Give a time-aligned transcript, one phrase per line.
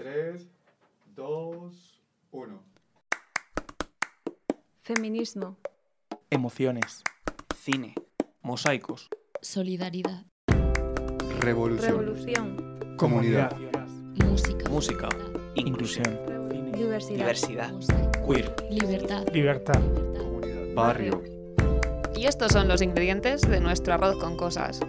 [0.00, 0.48] 3,
[1.14, 2.00] 2,
[2.32, 2.62] 1.
[4.80, 5.58] Feminismo.
[6.30, 7.02] Emociones.
[7.54, 7.92] Cine.
[8.40, 9.10] Mosaicos.
[9.42, 10.24] Solidaridad.
[11.40, 11.98] Revolución.
[11.98, 12.96] Revolución.
[12.96, 13.54] Comunidad.
[14.24, 14.70] Música.
[14.70, 15.08] Música.
[15.54, 16.72] Inclusión.
[16.72, 17.18] Diversidad.
[17.18, 17.72] Diversidad.
[17.72, 18.26] Mosaico.
[18.26, 18.56] Queer.
[18.70, 19.26] Libertad.
[19.34, 19.82] Libertad.
[20.16, 20.74] Comunidad.
[20.74, 21.22] Barrio.
[22.16, 24.80] Y estos son los ingredientes de nuestro arroz con cosas.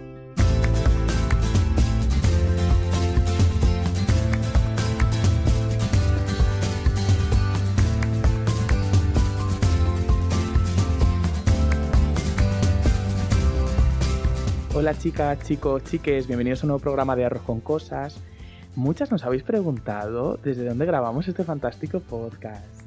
[14.74, 18.18] Hola chicas, chicos, chiques, bienvenidos a un nuevo programa de Arroz con Cosas.
[18.74, 22.80] Muchas nos habéis preguntado desde dónde grabamos este fantástico podcast.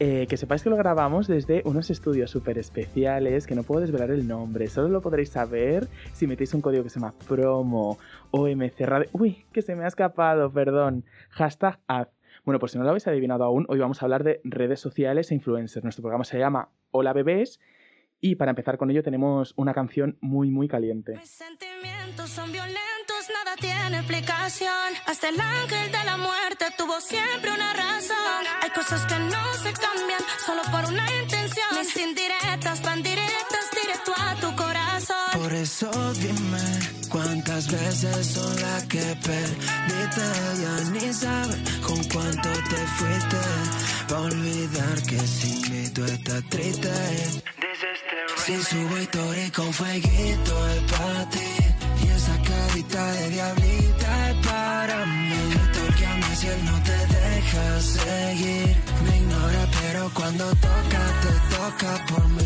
[0.00, 4.10] Eh, que sepáis que lo grabamos desde unos estudios súper especiales que no puedo desvelar
[4.10, 7.96] el nombre, solo lo podréis saber si metéis un código que se llama promo
[8.32, 9.08] OMC Radio.
[9.12, 11.04] Uy, que se me ha escapado, perdón.
[11.28, 12.08] Hashtag ad.
[12.44, 15.30] Bueno, pues si no lo habéis adivinado aún, hoy vamos a hablar de redes sociales
[15.30, 15.84] e influencers.
[15.84, 17.60] Nuestro programa se llama Hola Bebés
[18.20, 21.16] y para empezar con ello tenemos una canción muy muy caliente.
[21.16, 24.94] Mis sentimientos son violentos, nada tiene explicación.
[25.06, 28.44] Hasta el ángel de la muerte tuvo siempre una razón.
[28.62, 31.66] Hay cosas que no se cambian solo por una intención.
[31.78, 35.40] Mis indirectas van directas directo a tu corazón.
[35.40, 40.26] Por eso dime cuántas veces son las que perdiste.
[40.62, 43.40] Ya ni sabes con cuánto te fuiste.
[44.08, 46.92] Pa' olvidar que sin mí tú estás triste.
[48.46, 51.52] Si subo historia con fueguito es para ti.
[52.02, 55.30] Y esa carita de diablita es para mí.
[55.98, 58.76] Que a mí si él no te deja seguir.
[59.04, 62.40] Me ignora, pero cuando toca, te toca por mí.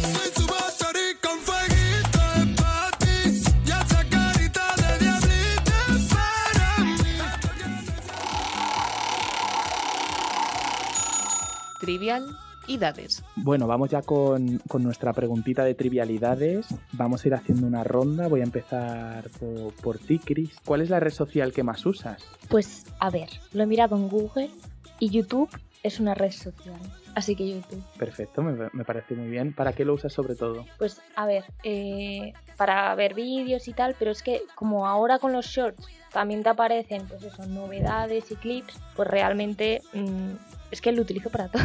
[11.84, 13.22] Trivialidades.
[13.36, 16.66] Bueno, vamos ya con, con nuestra preguntita de trivialidades.
[16.92, 18.26] Vamos a ir haciendo una ronda.
[18.28, 20.50] Voy a empezar por, por ti, Chris.
[20.64, 22.24] ¿Cuál es la red social que más usas?
[22.48, 24.50] Pues a ver, lo he mirado en Google
[24.98, 25.50] y YouTube
[25.84, 26.80] es una red social.
[27.14, 27.84] Así que YouTube.
[27.96, 29.52] Perfecto, me, me parece muy bien.
[29.52, 30.66] ¿Para qué lo usas sobre todo?
[30.78, 35.32] Pues a ver, eh, para ver vídeos y tal, pero es que como ahora con
[35.32, 40.32] los shorts también te aparecen pues eso, novedades y clips, pues realmente mm,
[40.70, 41.62] es que lo utilizo para todo.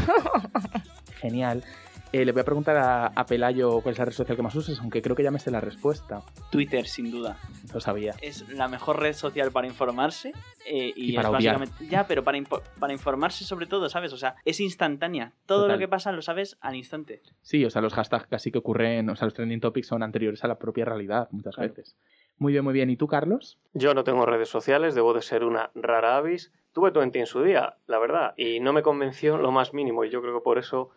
[1.22, 1.64] Genial.
[2.12, 4.56] Eh, le voy a preguntar a, a Pelayo cuál es la red social que más
[4.56, 6.24] usas, aunque creo que ya me sé la respuesta.
[6.50, 7.38] Twitter, sin duda.
[7.72, 8.16] Lo sabía.
[8.22, 10.34] Es la mejor red social para informarse.
[10.66, 11.88] eh, y, Y para es básicamente.
[11.88, 12.40] Ya, pero para,
[12.80, 14.12] para informarse sobre todo, ¿sabes?
[14.12, 15.34] O sea, es instantánea.
[15.46, 15.76] Todo Total.
[15.76, 17.22] lo que pasa lo sabes al instante.
[17.44, 20.44] Sí, o sea, los hashtags casi que ocurren, o sea, los trending topics son anteriores
[20.44, 21.70] a la propia realidad muchas Claro.
[21.74, 21.96] veces.
[22.40, 22.90] Muy bien, muy bien.
[22.90, 23.60] ¿Y tú, Carlos?
[23.74, 26.52] Yo no tengo redes sociales, debo de ser una rara avis.
[26.74, 30.10] Tuve Twenty en su día, la verdad, y no me convenció lo más mínimo, y
[30.10, 30.90] yo creo que por eso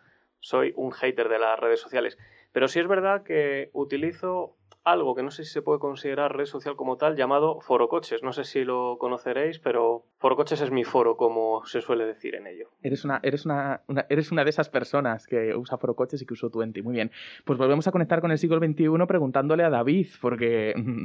[0.43, 2.17] soy un hater de las redes sociales.
[2.51, 6.45] Pero sí es verdad que utilizo algo que no sé si se puede considerar red
[6.45, 8.21] social como tal, llamado Forocoches.
[8.23, 12.47] No sé si lo conoceréis, pero Forocoches es mi foro, como se suele decir en
[12.47, 12.69] ello.
[12.81, 16.33] Eres una, eres una, una- eres una de esas personas que usa forocoches y que
[16.33, 16.81] usó Twenty.
[16.81, 17.11] Muy bien.
[17.45, 21.03] Pues volvemos a conectar con el siglo XXI preguntándole a David, porque mm,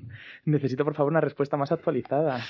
[0.50, 2.40] necesito, por favor, una respuesta más actualizada.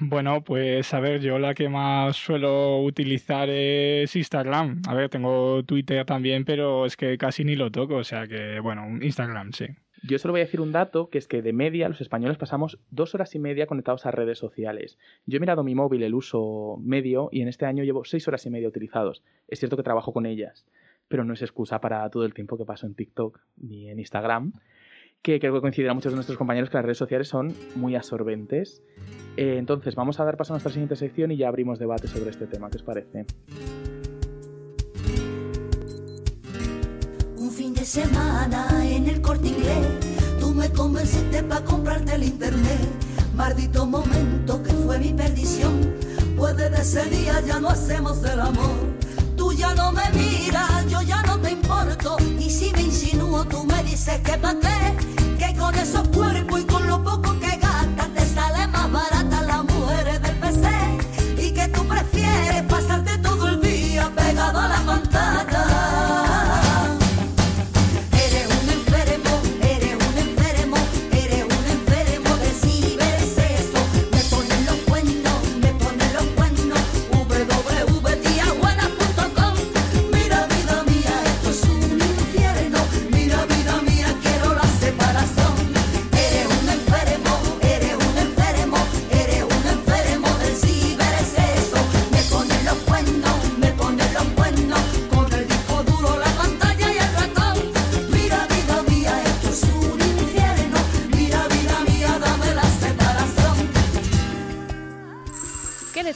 [0.00, 4.82] Bueno, pues a ver, yo la que más suelo utilizar es Instagram.
[4.88, 8.58] A ver, tengo Twitter también, pero es que casi ni lo toco, o sea que,
[8.60, 9.66] bueno, Instagram, sí.
[10.06, 12.78] Yo solo voy a decir un dato, que es que de media los españoles pasamos
[12.90, 14.98] dos horas y media conectados a redes sociales.
[15.24, 18.44] Yo he mirado mi móvil, el uso medio, y en este año llevo seis horas
[18.44, 19.22] y media utilizados.
[19.48, 20.66] Es cierto que trabajo con ellas,
[21.08, 24.52] pero no es excusa para todo el tiempo que paso en TikTok ni en Instagram,
[25.22, 28.82] que creo que coincidirán muchos de nuestros compañeros que las redes sociales son muy absorbentes.
[29.38, 32.28] Eh, entonces, vamos a dar paso a nuestra siguiente sección y ya abrimos debate sobre
[32.28, 32.68] este tema.
[32.68, 33.24] ¿Qué os parece?
[37.84, 39.54] De semana en el corte
[40.40, 42.80] tú me convenciste para comprarte el internet.
[43.34, 45.92] Maldito momento que fue mi perdición,
[46.34, 48.76] pues desde ese día ya no hacemos el amor.
[49.36, 53.64] Tú ya no me miras, yo ya no te importo, y si me insinúo tú
[53.64, 54.73] me dices que pa' qué,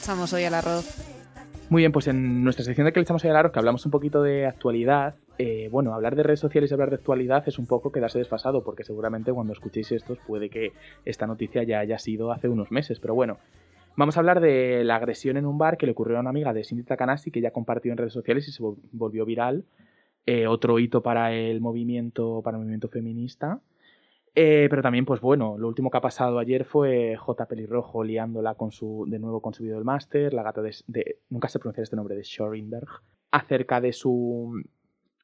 [0.09, 0.87] echamos hoy al arroz?
[1.69, 3.85] Muy bien, pues en nuestra sección de que le echamos hoy al arroz, que hablamos
[3.85, 7.59] un poquito de actualidad, eh, bueno, hablar de redes sociales y hablar de actualidad es
[7.59, 10.71] un poco quedarse desfasado, porque seguramente cuando escuchéis estos puede que
[11.05, 13.37] esta noticia ya haya sido hace unos meses, pero bueno.
[13.97, 16.53] Vamos a hablar de la agresión en un bar que le ocurrió a una amiga
[16.53, 19.63] de Cindy Takanasi que ya compartió en redes sociales y se vol- volvió viral.
[20.25, 23.59] Eh, otro hito para el movimiento, para el movimiento feminista.
[24.35, 27.47] Eh, pero también, pues bueno, lo último que ha pasado ayer fue J.
[27.47, 31.49] Pelirrojo liándola con su, de nuevo con su video del máster, la gata de, nunca
[31.49, 32.87] sé pronunciar este nombre, de Schorinberg,
[33.31, 34.63] acerca de su,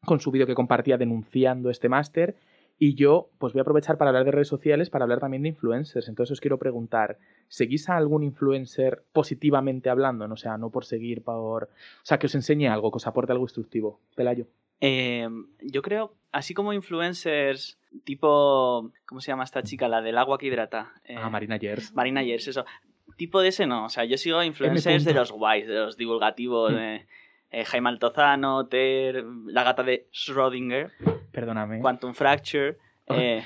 [0.06, 2.36] con su vídeo que compartía denunciando este máster.
[2.78, 5.50] Y yo, pues voy a aprovechar para hablar de redes sociales, para hablar también de
[5.50, 6.10] influencers.
[6.10, 7.18] Entonces os quiero preguntar,
[7.48, 10.28] ¿seguís a algún influencer positivamente hablando?
[10.28, 11.63] No, o sea, no por seguir, por...
[11.63, 11.69] O
[12.04, 14.02] sea, que os enseñe algo, que os aporte algo instructivo.
[14.13, 14.48] Pelayo.
[14.81, 15.30] Eh,
[15.62, 19.88] yo creo, así como influencers tipo, ¿cómo se llama esta chica?
[19.88, 20.94] La del agua que hidrata.
[21.06, 21.94] Eh, Ah, Marina Yers.
[21.94, 22.65] Marina Yers, eso.
[23.18, 26.71] Tipo de ese no, o sea, yo sigo influencers de los guays, de los divulgativos,
[26.74, 26.75] Mm.
[26.75, 27.07] de
[27.51, 30.92] eh, Jaime Altozano, Ter, la gata de Schrödinger,
[31.31, 31.80] Perdóname.
[31.80, 32.77] Quantum Fracture,
[33.07, 33.44] eh,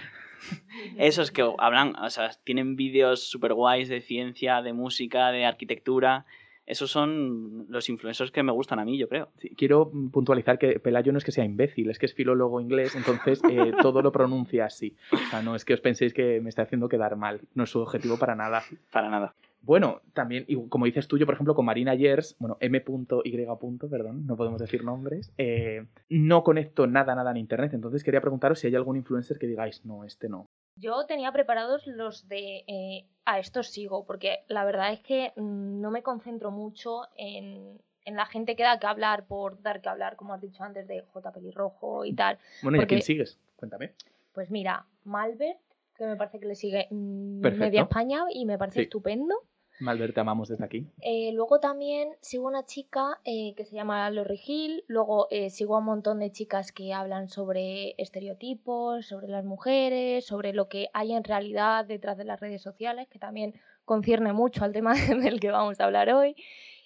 [0.98, 6.26] esos que hablan, o sea, tienen vídeos super guays de ciencia, de música, de arquitectura.
[6.70, 9.30] Esos son los influencers que me gustan a mí, yo creo.
[9.38, 12.96] Sí, quiero puntualizar que Pelayo no es que sea imbécil, es que es filólogo inglés,
[12.96, 14.96] entonces eh, todo lo pronuncia así.
[15.12, 17.72] O sea, no es que os penséis que me está haciendo quedar mal, no es
[17.72, 18.64] su objetivo para nada.
[18.92, 19.34] Para nada.
[19.62, 23.48] Bueno, también, y como dices tú, yo, por ejemplo, con Marina Yers, bueno, M.Y.
[23.90, 27.74] perdón, no podemos decir nombres, eh, no conecto nada, nada en internet.
[27.74, 30.48] Entonces quería preguntaros si hay algún influencer que digáis, no, este no.
[30.76, 35.82] Yo tenía preparados los de eh, a estos sigo, porque la verdad es que mm,
[35.82, 39.90] no me concentro mucho en, en la gente que da que hablar por dar que
[39.90, 41.32] hablar, como has dicho antes, de J.
[41.32, 42.40] Pelirrojo y tal.
[42.62, 43.40] Bueno, ¿y a quién sigues?
[43.56, 43.94] Cuéntame.
[44.34, 45.60] Pues mira, Malbert,
[45.96, 47.66] que me parece que le sigue mm, Perfecto.
[47.66, 48.84] media España y me parece Sí.
[48.84, 49.36] estupendo.
[49.80, 50.88] Malver, te amamos desde aquí.
[51.02, 54.84] Eh, luego también sigo una chica eh, que se llama Lori Hill.
[54.88, 60.26] Luego eh, sigo a un montón de chicas que hablan sobre estereotipos, sobre las mujeres,
[60.26, 63.54] sobre lo que hay en realidad detrás de las redes sociales, que también
[63.86, 64.94] concierne mucho al tema
[65.34, 66.36] del que vamos a hablar hoy.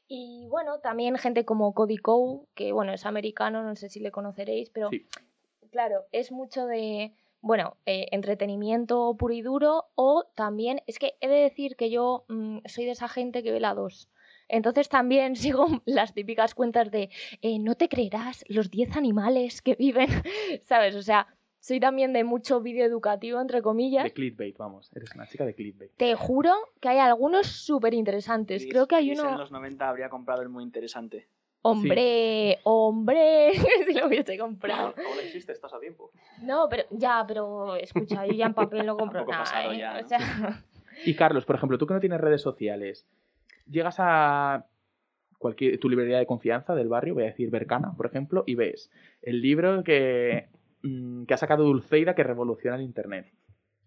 [0.07, 4.12] Y bueno, también gente como Cody Coe, que bueno, es americano, no sé si le
[4.12, 5.06] conoceréis, pero Sí.
[5.72, 7.13] claro, es mucho de,
[7.44, 12.24] bueno, eh, entretenimiento puro y duro o también, es que he de decir que yo
[12.30, 14.10] mm, soy de esa gente que ve la 2.
[14.48, 17.10] Entonces también sigo las típicas cuentas de,
[17.42, 20.07] eh, no te creerás los 10 animales que viven,
[20.63, 20.95] ¿sabes?
[20.95, 21.28] O sea,
[21.60, 24.06] soy también de mucho vídeo educativo, entre comillas.
[24.06, 24.89] De clickbait, vamos.
[24.96, 25.92] Eres una chica de clickbait.
[25.98, 28.66] Te juro que hay algunos súper interesantes.
[28.69, 29.31] Creo que hay Chris uno...
[29.31, 31.28] en los 90 habría comprado el muy interesante.
[31.63, 33.51] Hombre, hombre,
[33.88, 34.94] si lo hubiese comprado.
[34.98, 36.12] Aún existe, estás a tiempo.
[36.42, 39.44] No, pero ya, pero escucha, yo ya en papel no compro nada.
[39.44, 39.77] pasado ¿eh?
[39.77, 40.07] ya, O ¿no?
[40.07, 40.63] sea,
[41.06, 43.07] Y Carlos, por ejemplo, tú que no tienes redes sociales,
[43.65, 44.65] llegas a
[45.39, 48.92] cualquier tu librería de confianza del barrio, voy a decir Bercana, por ejemplo, y ves
[49.21, 50.48] el libro que,
[50.83, 53.31] mm, que ha sacado Dulceida que revoluciona el internet.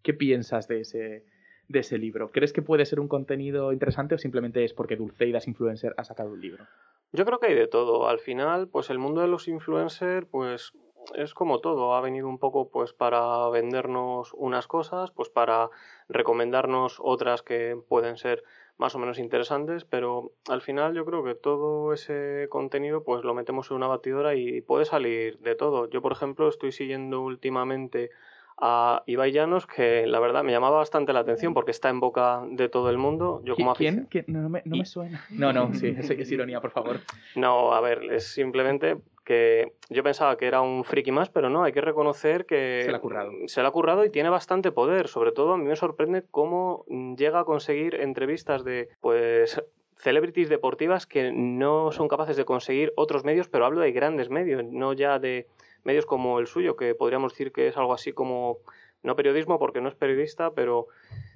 [0.02, 1.24] ¿Qué piensas de ese,
[1.68, 2.30] de ese libro?
[2.30, 6.04] ¿Crees que puede ser un contenido interesante o simplemente es porque Dulceida es influencer ha
[6.04, 6.66] sacado un libro?
[7.12, 8.08] Yo creo que hay de todo.
[8.08, 10.72] Al final, pues el mundo de los influencers, pues
[11.14, 11.94] es como todo.
[11.94, 15.70] Ha venido un poco pues para vendernos unas cosas, pues para
[16.08, 18.42] recomendarnos otras que pueden ser
[18.78, 23.32] más o menos interesantes, pero al final yo creo que todo ese contenido pues lo
[23.32, 25.88] metemos en una batidora y puede salir de todo.
[25.88, 28.10] Yo, por ejemplo, estoy siguiendo últimamente
[28.58, 32.42] a Ibai Llanos, que la verdad me llamaba bastante la atención porque está en boca
[32.50, 33.42] de todo el mundo.
[33.44, 34.08] Yo como ¿Quién?
[34.26, 35.24] No, no me, no me suena.
[35.30, 37.00] No, no, sí, es, es ironía, por favor.
[37.34, 41.64] No, a ver, es simplemente que yo pensaba que era un friki más, pero no,
[41.64, 43.32] hay que reconocer que Se la ha currado.
[43.46, 45.08] se la ha currado y tiene bastante poder.
[45.08, 46.84] Sobre todo a mí me sorprende cómo
[47.18, 49.60] llega a conseguir entrevistas de, pues,
[49.96, 54.62] celebrities deportivas que no son capaces de conseguir otros medios, pero hablo de grandes medios,
[54.64, 55.46] no ya de
[55.86, 58.58] medios como el suyo, que podríamos decir que es algo así como,
[59.02, 60.88] no periodismo porque no es periodista, pero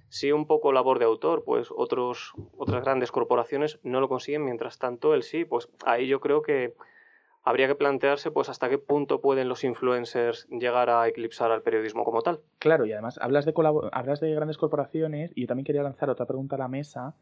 [0.09, 4.79] sí un poco labor de autor, pues otros, otras grandes corporaciones no lo consiguen, mientras
[4.79, 6.75] tanto él sí, pues ahí yo creo que
[7.43, 12.05] habría que plantearse pues hasta qué punto pueden los influencers llegar a eclipsar al periodismo
[12.05, 12.41] como tal.
[12.59, 13.55] Claro, y además hablas de,
[13.93, 17.15] hablas de grandes corporaciones y yo también quería lanzar otra pregunta a la mesa,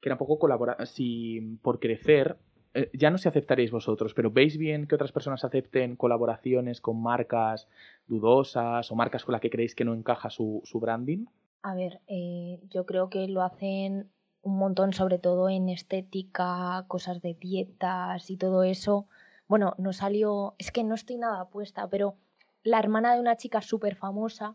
[0.00, 2.38] que era un poco colaborar, si por crecer,
[2.74, 7.02] eh, ya no si aceptaréis vosotros, pero ¿veis bien que otras personas acepten colaboraciones con
[7.02, 7.68] marcas
[8.06, 11.26] dudosas o marcas con las que creéis que no encaja su, branding?
[11.62, 14.10] a ver, eh, yo creo que lo hacen
[14.42, 19.06] un montón, sobre todo en estética, cosas de dietas y todo eso.
[19.46, 22.14] Bueno, no salió, es que no estoy nada puesta, pero
[22.62, 24.54] la hermana de una chica súper famosa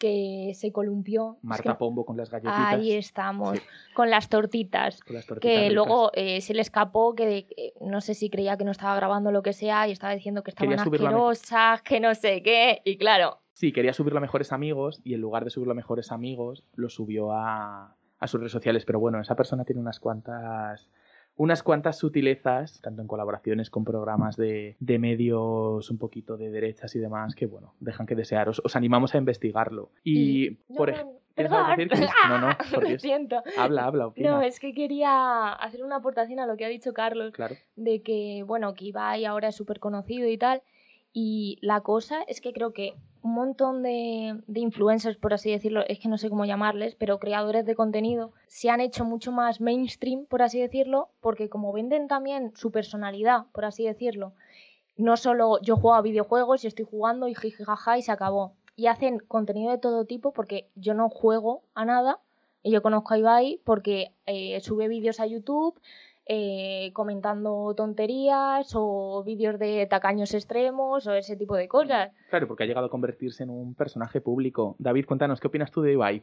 [0.00, 1.36] que se columpió.
[1.38, 2.58] Es Marta que- Pombo con las galletitas.
[2.58, 3.64] Ahí estamos, Sí.
[3.94, 5.00] con las tortitas.
[5.04, 5.74] Con las tortitas que ricas.
[5.74, 9.30] luego eh, se le escapó que eh, no sé si creía que no estaba grabando
[9.30, 12.80] lo que sea y estaba diciendo que estaban asquerosas, que no sé qué.
[12.84, 16.12] Y claro, Sí, quería subirlo a Mejores Amigos y en lugar de subirlo a Mejores
[16.12, 18.86] Amigos, lo subió a, a sus redes sociales.
[18.86, 20.88] Pero bueno, esa persona tiene unas cuantas
[21.40, 26.94] unas cuantas sutilezas, tanto en colaboraciones con programas de, de medios un poquito de derechas
[26.96, 28.50] y demás, que bueno, dejan que desear.
[28.50, 29.90] Os, os animamos a investigarlo.
[30.04, 31.16] Y, no, por ejemplo...
[32.28, 33.00] No, no, por lo Dios.
[33.00, 33.42] siento.
[33.56, 34.32] Habla, habla, opina.
[34.32, 37.32] No, es que quería hacer una aportación a lo que ha dicho Carlos.
[37.32, 37.54] Claro.
[37.74, 40.60] de que, bueno, que Ibai ahora es súper conocido y tal.
[41.12, 45.82] Y la cosa es que creo que un montón de, de influencers, por así decirlo,
[45.86, 49.60] es que no sé cómo llamarles, pero creadores de contenido, se han hecho mucho más
[49.60, 54.32] mainstream, por así decirlo, porque como venden también su personalidad, por así decirlo,
[55.00, 58.54] no solo yo juego a videojuegos y estoy jugando y jijijaja y se acabó.
[58.76, 62.20] Y hacen contenido de todo tipo porque yo no juego a nada
[62.62, 65.80] y yo conozco a Ibai porque eh, sube vídeos a YouTube
[66.32, 72.12] eh, comentando tonterías o vídeos de tacaños extremos o ese tipo de cosas.
[72.28, 74.76] Claro, porque ha llegado a convertirse en un personaje público.
[74.78, 76.22] David, cuéntanos, ¿qué opinas tú de Ibai?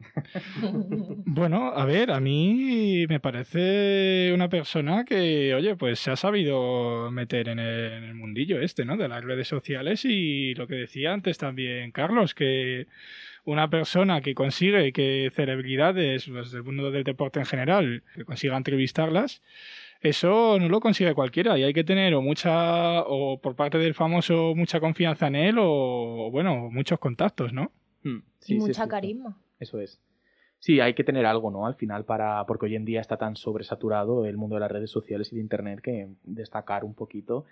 [1.24, 7.10] Bueno, a ver, a mí me parece una persona que, oye, pues se ha sabido
[7.10, 8.98] meter en el, en el mundillo este, ¿no?
[8.98, 12.88] De las redes sociales y lo que decía antes también Carlos, que
[13.50, 18.56] una persona que consigue que celebridades pues, del mundo del deporte en general, que consiga
[18.56, 19.42] entrevistarlas,
[20.00, 23.94] eso no lo consigue cualquiera y hay que tener o mucha, o por parte del
[23.94, 27.72] famoso, mucha confianza en él o, bueno, muchos contactos, ¿no?
[28.02, 29.36] Sí, sí, mucha carisma.
[29.58, 30.00] Eso es.
[30.58, 31.66] Sí, hay que tener algo, ¿no?
[31.66, 32.44] Al final, para.
[32.46, 35.42] Porque hoy en día está tan sobresaturado el mundo de las redes sociales y de
[35.42, 37.46] internet que destacar un poquito.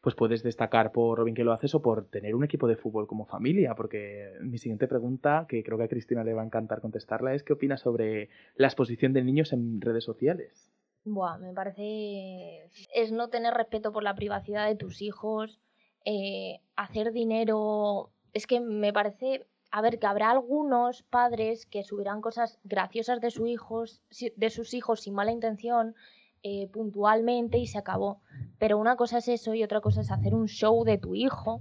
[0.00, 2.76] Pues puedes destacar por lo bien que lo haces o por tener un equipo de
[2.76, 3.74] fútbol como familia.
[3.74, 7.42] Porque mi siguiente pregunta, que creo que a Cristina le va a encantar contestarla, es:
[7.42, 10.70] ¿qué opinas sobre la exposición de niños en redes sociales?
[11.04, 12.70] Buah, me parece.
[12.94, 15.58] Es no tener respeto por la privacidad de tus hijos,
[16.04, 18.10] eh, hacer dinero.
[18.32, 19.46] Es que me parece.
[19.70, 24.02] A ver, que habrá algunos padres que subirán cosas graciosas de, sus hijos,
[24.36, 25.94] de sus hijos sin mala intención,
[26.42, 28.20] eh, puntualmente y se acabó.
[28.58, 31.60] Pero una cosa es eso y otra cosa es hacer un show de tu hijo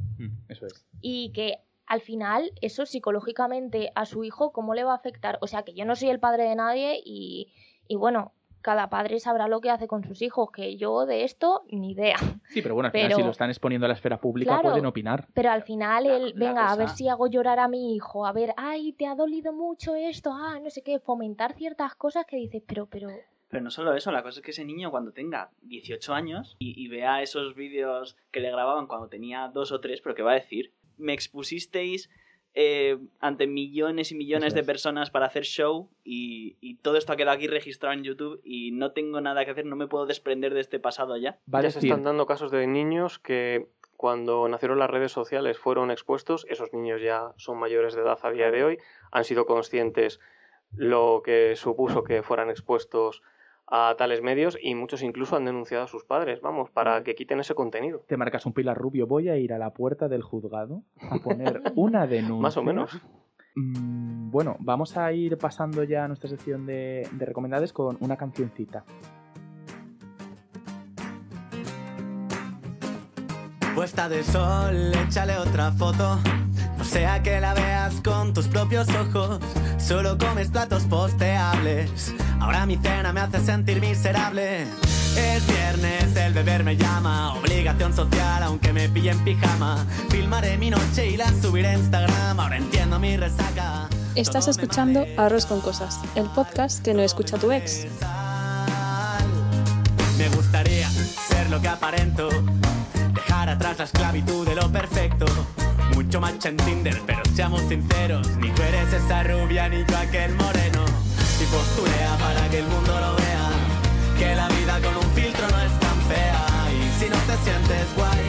[0.50, 0.86] Eso es.
[1.02, 5.38] y que al final eso psicológicamente a su hijo cómo le va a afectar.
[5.42, 7.54] O sea que yo no soy el padre de nadie y,
[7.88, 11.64] y bueno, cada padre sabrá lo que hace con sus hijos, que yo de esto
[11.72, 12.18] ni idea.
[12.50, 14.70] Sí, pero bueno, al final, Pero- si lo están exponiendo a la esfera pública, Claro.
[14.72, 15.28] pueden opinar.
[15.34, 18.34] Pero al final el, la venga, a ver si hago llorar a mi hijo, a
[18.34, 22.36] ver, ay, te ha dolido mucho esto, ah, no sé qué, fomentar ciertas cosas que
[22.36, 23.10] dices, pero, pero,
[23.50, 26.84] Pero no solo eso, la cosa es que ese niño cuando tenga 18 años y,
[26.84, 30.32] y vea esos vídeos que le grababan cuando tenía dos o tres, pero que va
[30.32, 32.10] a decir, me expusisteis
[32.60, 37.16] eh, ante millones y millones de personas para hacer show y, y todo esto ha
[37.16, 40.56] quedado aquí registrado en YouTube y no tengo nada que hacer, no me puedo desprender
[40.56, 41.38] de este pasado ya.
[41.46, 46.48] Ya se están dando casos de niños que cuando nacieron las redes sociales fueron expuestos,
[46.50, 48.78] esos niños ya son mayores de edad a día de hoy,
[49.12, 50.20] han sido conscientes
[50.72, 53.22] lo que supuso que fueran expuestos
[53.68, 57.40] a tales medios y muchos incluso han denunciado a sus padres, vamos, para que quiten
[57.40, 58.04] ese contenido.
[58.08, 61.62] te marcas un pilar rubio, voy a ir a la puerta del juzgado a poner
[61.76, 62.42] una denuncia.
[62.42, 63.02] Más o menos.
[63.56, 68.16] Mm, bueno, vamos a ir pasando ya a nuestra sección de, de recomendades con una
[68.16, 68.86] cancioncita.
[73.76, 76.18] Puesta de sol, échale otra foto.
[76.90, 79.40] Sea que la veas con tus propios ojos.
[79.78, 82.14] Solo comes platos posteables.
[82.40, 84.64] Ahora mi cena me hace sentir miserable.
[85.18, 87.34] Es viernes, el beber me llama.
[87.36, 89.86] Obligación social, aunque me pille en pijama.
[90.10, 92.40] Filmaré mi noche y la subiré a Instagram.
[92.40, 93.90] Ahora entiendo mi resaca.
[94.16, 97.86] Estás escuchando Arroz con Cosas, el podcast que no escucha tu ex.
[100.18, 102.30] Me gustaría ser lo que aparento,
[103.14, 105.26] dejar atrás la esclavitud de lo perfecto.
[105.94, 110.34] Mucho macho en Tinder, pero seamos sinceros, ni tú eres esa rubia ni yo aquel
[110.36, 110.86] moreno.
[111.42, 113.50] Y posturea para que el mundo lo vea,
[114.18, 116.46] que la vida con un filtro no es tan fea.
[116.74, 118.26] Y si no te sientes guay,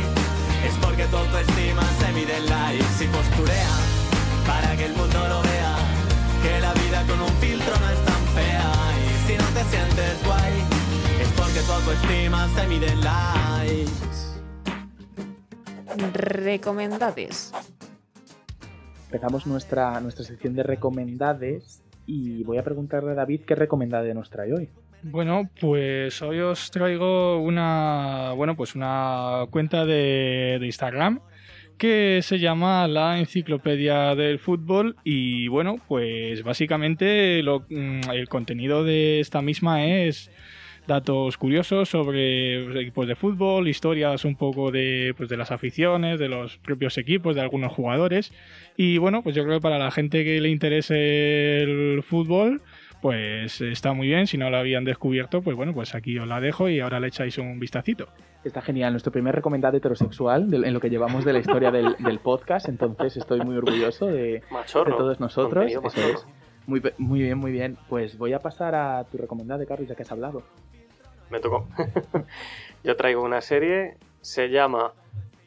[0.67, 3.05] es porque tu autoestima se mide en likes.
[3.05, 3.75] Y posturea
[4.47, 5.77] para que el mundo lo vea,
[6.43, 8.73] que la vida con un filtro no es tan fea.
[9.05, 10.55] Y si no te sientes guay,
[11.21, 14.28] es porque tu autoestima se mide en likes.
[16.13, 17.53] Recomendades.
[19.07, 24.31] Empezamos nuestra, nuestra sección de recomendades y voy a preguntarle a David qué recomendade nos
[24.31, 24.69] trae hoy.
[25.03, 31.21] Bueno, pues hoy os traigo una, bueno, pues una cuenta de, de Instagram
[31.79, 38.83] que se llama La Enciclopedia del Fútbol y bueno, pues básicamente lo- mm, el contenido
[38.83, 40.31] de esta misma es
[40.89, 46.19] datos curiosos sobre los equipos de fútbol, historias un poco de, pues, de las aficiones,
[46.19, 48.33] de los propios equipos, de algunos jugadores.
[48.77, 52.61] Y bueno, pues yo creo que para la gente que le interese el fútbol,
[53.01, 54.27] pues está muy bien.
[54.27, 57.07] Si no la habían descubierto, pues bueno, pues aquí os la dejo y ahora le
[57.09, 58.09] echáis un vistacito.
[58.45, 61.97] Está genial, nuestro primer recomendado heterosexual de- en lo que llevamos de la historia del,
[61.99, 64.93] del podcast, entonces estoy muy orgulloso de, Machorro.
[64.93, 65.71] de todos nosotros.
[65.71, 66.27] Eso es.
[66.67, 67.77] Muy, muy bien, muy bien.
[67.89, 70.43] Pues voy a pasar a tu recomendado, Carlos, ya que has hablado.
[71.31, 71.67] Me tocó.
[72.85, 74.95] Yo traigo una serie, se llama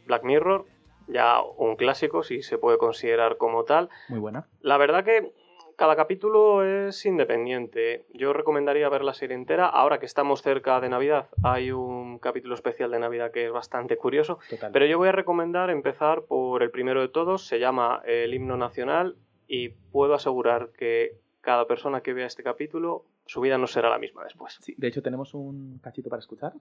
[0.05, 0.65] Black Mirror,
[1.07, 3.89] ya un clásico, si se puede considerar como tal.
[4.09, 4.47] Muy buena.
[4.61, 5.31] La verdad que
[5.75, 8.05] cada capítulo es independiente.
[8.13, 9.65] Yo recomendaría ver la serie entera.
[9.67, 13.97] Ahora que estamos cerca de Navidad, hay un capítulo especial de Navidad que es bastante
[13.97, 14.37] curioso.
[14.49, 14.71] Total.
[14.71, 17.47] Pero yo voy a recomendar empezar por el primero de todos.
[17.47, 19.15] Se llama El himno nacional
[19.47, 23.99] y puedo asegurar que cada persona que vea este capítulo, su vida no será la
[23.99, 24.57] misma después.
[24.61, 26.53] Sí, de hecho, tenemos un cachito para escuchar.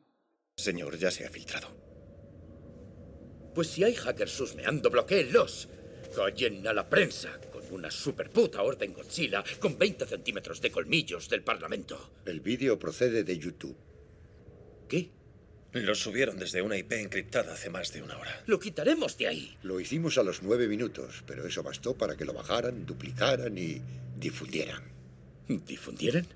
[0.57, 1.69] Señor, ya se ha filtrado.
[3.55, 5.69] Pues si hay hackers husmeando, bloqueenlos.
[6.15, 11.43] Callen a la prensa con una superputa orden Godzilla con 20 centímetros de colmillos del
[11.43, 12.11] Parlamento.
[12.25, 13.77] El vídeo procede de YouTube.
[14.89, 15.11] ¿Qué?
[15.73, 18.43] Lo subieron desde una IP encriptada hace más de una hora.
[18.47, 19.57] Lo quitaremos de ahí.
[19.63, 23.81] Lo hicimos a los nueve minutos, pero eso bastó para que lo bajaran, duplicaran y
[24.21, 24.83] difundieran.
[25.49, 26.27] ¿Difundieran?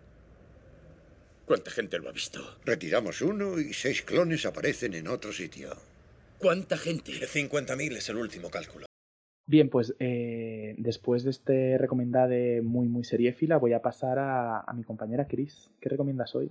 [1.45, 2.41] ¿Cuánta gente lo ha visto?
[2.65, 5.77] Retiramos uno y seis clones aparecen en otro sitio.
[6.39, 7.13] ¿Cuánta gente?
[7.13, 8.87] 50.000 es el último cálculo.
[9.47, 14.73] Bien, pues eh, después de este recomendado muy, muy seriéfila, voy a pasar a, a
[14.73, 15.71] mi compañera Chris.
[15.81, 16.51] ¿Qué recomiendas hoy?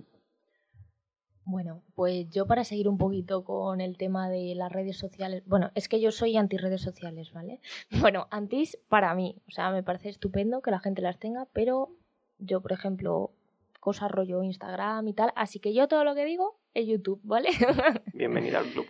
[1.46, 5.70] Bueno, pues yo para seguir un poquito con el tema de las redes sociales, bueno,
[5.74, 7.60] es que yo soy anti redes sociales, ¿vale?
[8.00, 11.90] Bueno, antis para mí, o sea, me parece estupendo que la gente las tenga, pero
[12.38, 13.32] yo, por ejemplo,
[13.78, 17.50] cosas rollo Instagram y tal, así que yo todo lo que digo es YouTube, ¿vale?
[18.14, 18.86] Bienvenida al club.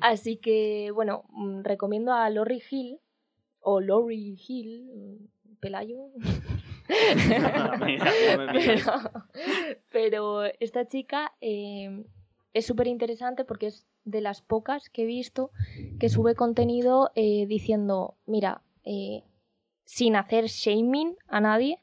[0.00, 2.98] así que, bueno, mm, recomiendo a Lori Hill,
[3.60, 6.08] o Lori Hill, mm, Pelayo.
[7.84, 8.12] Mira,
[8.52, 8.92] pero,
[9.90, 12.04] pero esta chica eh,
[12.52, 15.50] es súper interesante porque es de las pocas que he visto
[15.98, 19.22] que sube contenido eh, diciendo, mira, eh,
[19.84, 21.80] sin hacer shaming a nadie,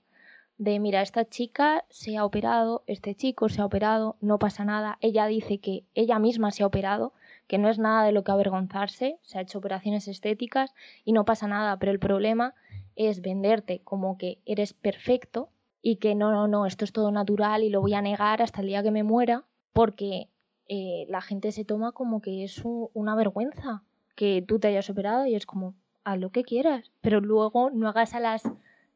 [0.57, 4.97] de mira, esta chica se ha operado, este chico se ha operado, no pasa nada.
[5.01, 7.13] Ella dice que ella misma se ha operado,
[7.47, 10.73] que no es nada de lo que avergonzarse, se ha hecho operaciones estéticas
[11.05, 12.55] y no pasa nada, pero el problema
[12.97, 15.49] es venderte como que eres perfecto
[15.81, 18.61] y que no, no, no, esto es todo natural y lo voy a negar hasta
[18.61, 20.27] el día que me muera porque
[20.67, 23.83] eh, la gente se toma como que es un- una vergüenza
[24.15, 27.87] que tú te hayas operado y es como, haz lo que quieras, pero luego no
[27.87, 28.43] hagas a las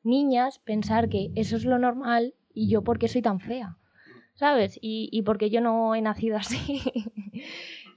[0.03, 3.77] niñas pensar que eso es lo normal y yo porque soy tan fea,
[4.33, 4.77] ¿sabes?
[4.81, 6.81] Y, y porque yo no he nacido así.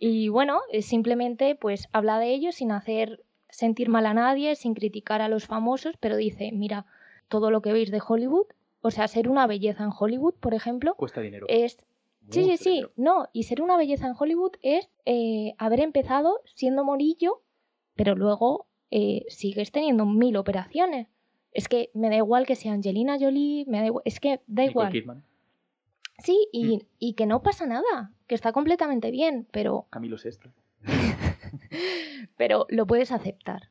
[0.00, 3.23] y bueno, simplemente pues habla de ello sin hacer
[3.54, 6.86] sentir mal a nadie, sin criticar a los famosos, pero dice, mira,
[7.28, 8.46] todo lo que veis de Hollywood,
[8.82, 11.46] o sea, ser una belleza en Hollywood, por ejemplo, Cuesta dinero.
[11.48, 11.78] es...
[12.30, 12.92] Sí, sí, sí, dinero.
[12.96, 17.42] no, y ser una belleza en Hollywood es eh, haber empezado siendo morillo,
[17.94, 21.08] pero luego eh, sigues teniendo mil operaciones.
[21.52, 24.64] Es que me da igual que sea Angelina Jolie, me da igual, es que da
[24.64, 24.90] igual.
[24.90, 25.22] Kidman,
[26.18, 30.48] Sí, y, y que no pasa nada, que está completamente bien, pero, Camilo Sesto.
[32.36, 33.70] pero lo puedes aceptar,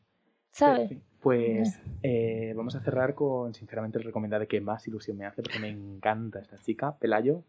[0.52, 0.92] ¿sabes?
[1.22, 5.60] Pues eh, vamos a cerrar con, sinceramente, el recomendado que más ilusión me hace, porque
[5.60, 7.44] me encanta esta chica, Pelayo.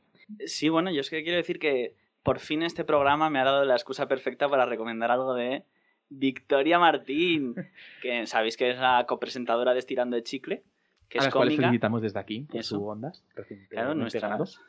[0.46, 3.64] Sí, bueno, yo es que quiero decir que por fin este programa me ha dado
[3.64, 5.64] la excusa perfecta para recomendar algo de
[6.08, 7.54] Victoria Martín,
[8.02, 10.62] que sabéis que es la copresentadora de Estirando de Chicle,
[11.08, 11.62] que a es las cómica.
[11.62, 12.76] felicitamos desde aquí por Eso.
[12.76, 13.24] su ondas.
[13.34, 14.60] recientemente Claro, nuestras-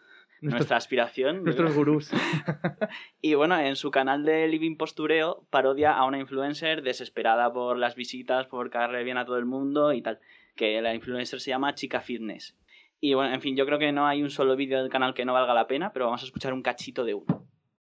[0.41, 1.43] nuestra aspiración.
[1.43, 2.11] Nuestros gurús.
[3.21, 7.95] Y bueno, en su canal de Living Postureo parodia a una influencer desesperada por las
[7.95, 10.19] visitas, por caerle bien a todo el mundo y tal.
[10.55, 12.55] Que la influencer se llama Chica Fitness.
[12.99, 15.25] Y bueno, en fin, yo creo que no hay un solo vídeo del canal que
[15.25, 17.45] no valga la pena, pero vamos a escuchar un cachito de uno.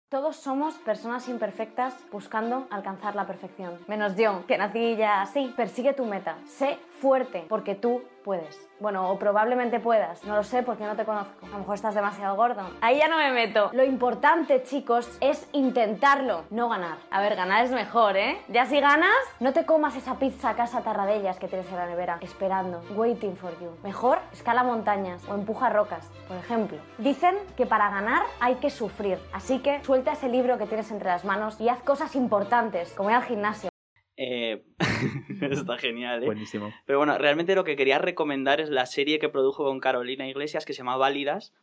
[0.08, 3.74] Todos somos personas imperfectas buscando alcanzar la perfección.
[3.88, 5.52] Menos yo, que nací ya así.
[5.56, 6.38] Persigue tu meta.
[6.46, 8.68] Sé fuerte, porque tú puedes.
[8.80, 10.24] Bueno, o probablemente puedas.
[10.24, 11.46] No lo sé porque no te conozco.
[11.46, 12.68] A lo mejor estás demasiado gordo.
[12.80, 13.70] Ahí ya no me meto.
[13.72, 16.98] Lo importante, chicos, es intentarlo, no ganar.
[17.12, 18.42] A ver, ganar es mejor, ¿eh?
[18.48, 22.18] Ya si ganas, no te comas esa pizza casa tarradellas que tienes en la nevera,
[22.20, 23.70] esperando, waiting for you.
[23.84, 26.78] Mejor escala montañas o empuja rocas, por ejemplo.
[26.98, 31.10] Dicen que para ganar hay que sufrir, así que suelta ese libro que tienes entre
[31.10, 33.70] las manos y haz cosas importantes, como ir al gimnasio.
[34.16, 34.64] Eh,
[35.50, 36.26] está genial, ¿eh?
[36.26, 36.72] Buenísimo.
[36.86, 40.64] Pero bueno, realmente lo que quería recomendar es la serie que produjo con Carolina Iglesias
[40.64, 41.54] que se llama Válidas,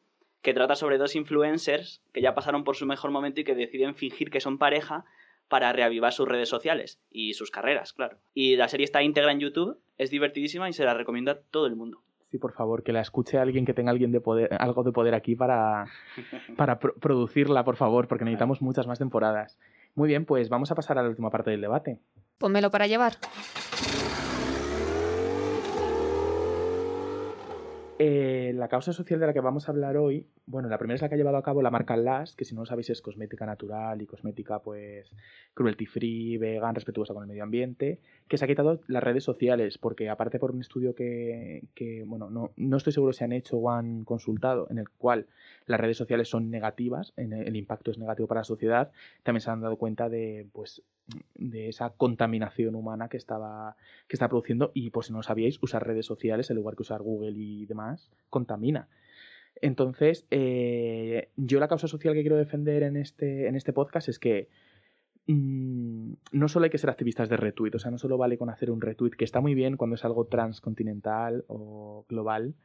[0.42, 3.96] que trata sobre dos influencers que ya pasaron por su mejor momento y que deciden
[3.96, 5.06] fingir que son pareja
[5.48, 8.18] para reavivar sus redes sociales y sus carreras, claro.
[8.34, 11.66] Y la serie está íntegra en YouTube, es divertidísima y se la recomiendo a todo
[11.68, 12.02] el mundo.
[12.32, 15.14] Sí, por favor, que la escuche alguien que tenga alguien de poder, algo de poder
[15.14, 15.86] aquí para,
[16.58, 19.60] para pro- producirla, por favor, porque necesitamos muchas más temporadas.
[19.96, 22.00] Muy bien, pues vamos a pasar a la última parte del debate.
[22.38, 23.18] Pónmelo para llevar.
[28.00, 31.02] Eh, la causa social de la que vamos a hablar hoy, bueno, la primera es
[31.02, 33.02] la que ha llevado a cabo la marca Last, que si no lo sabéis es
[33.02, 35.10] cosmética natural y cosmética pues
[35.54, 39.78] cruelty free, vegan, respetuosa con el medio ambiente, que se ha quitado las redes sociales,
[39.78, 43.58] porque aparte por un estudio que, que, bueno, no, no estoy seguro si han hecho
[43.58, 45.28] o han consultado, en el cual
[45.66, 48.92] las redes sociales son negativas, el impacto es negativo para la sociedad,
[49.24, 50.82] también se han dado cuenta de, pues,
[51.36, 53.76] de esa contaminación humana que estaba
[54.08, 57.02] que está produciendo y por si no sabíais usar redes sociales en lugar que usar
[57.02, 58.88] Google y demás contamina
[59.62, 64.18] entonces eh, yo la causa social que quiero defender en este en este podcast es
[64.18, 64.48] que
[65.28, 68.50] mm, no solo hay que ser activistas de retweet o sea no solo vale con
[68.50, 72.56] hacer un retweet que está muy bien cuando es algo transcontinental o global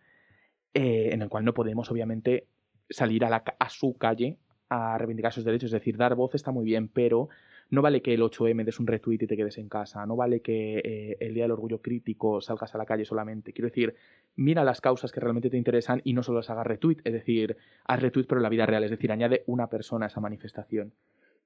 [0.75, 2.47] eh, en el cual no podemos obviamente
[2.89, 5.69] salir a, a su calle a reivindicar sus derechos.
[5.69, 7.29] Es decir, dar voz está muy bien, pero
[7.71, 10.05] no vale que el 8M des un retweet y te quedes en casa.
[10.07, 13.53] No vale que eh, el Día del Orgullo Crítico salgas a la calle solamente.
[13.53, 13.95] Quiero decir,
[14.37, 16.99] mira las causas que realmente te interesan y no solo las hagas retweet.
[17.05, 18.85] Es decir, haz retweet pero en la vida real.
[18.85, 20.95] Es decir, añade una persona a esa manifestación.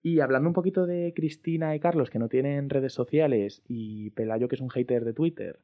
[0.02, 4.48] Y hablando un poquito de Cristina y Carlos, que no tienen redes sociales, y Pelayo,
[4.48, 5.60] que es un hater de Twitter,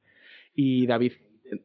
[0.54, 1.14] y David,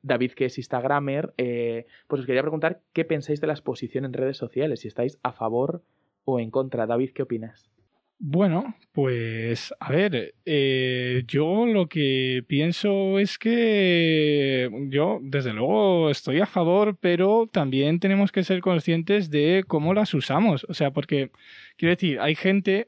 [0.02, 4.14] David que es Instagramer, eh, pues os quería preguntar qué pensáis de la exposición en
[4.14, 5.84] redes sociales, si estáis a favor
[6.26, 6.88] o en contra.
[6.88, 7.70] David, ¿qué opinas?
[8.20, 16.40] Bueno, pues a ver, eh, yo lo que pienso es que yo desde luego estoy
[16.40, 20.66] a favor, pero también tenemos que ser conscientes de cómo las usamos.
[20.70, 21.32] O sea, porque
[21.76, 22.88] quiero decir, hay gente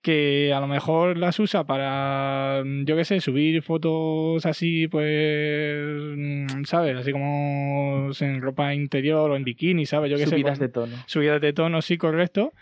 [0.00, 5.76] que a lo mejor las usa para, yo qué sé, subir fotos así, pues,
[6.68, 6.96] ¿sabes?
[6.96, 10.10] Así como en ropa interior o en bikini, ¿sabes?
[10.10, 10.30] Yo qué sé.
[10.30, 10.96] Subidas de tono.
[11.06, 12.52] Subidas de tono, sí, correcto.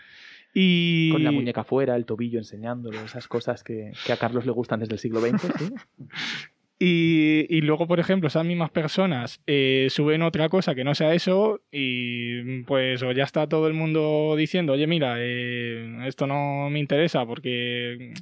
[0.59, 1.11] Y...
[1.11, 4.79] Con la muñeca fuera, el tobillo enseñándolo, esas cosas que, que a Carlos le gustan
[4.79, 5.69] desde el siglo XX, ¿sí?
[6.79, 11.15] Y, y luego, por ejemplo, esas mismas personas eh, suben otra cosa que no sea
[11.15, 16.69] eso y pues o ya está todo el mundo diciendo, oye, mira, eh, esto no
[16.69, 18.13] me interesa porque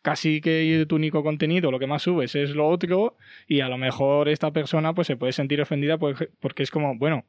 [0.00, 3.76] casi que tu único contenido, lo que más subes es lo otro y a lo
[3.76, 7.26] mejor esta persona pues se puede sentir ofendida porque es como, bueno,